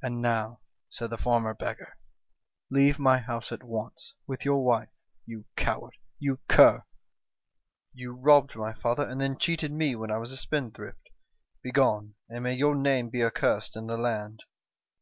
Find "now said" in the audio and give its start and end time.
0.22-1.10